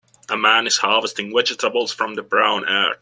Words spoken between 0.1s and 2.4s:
A man is harvesting vegetables from the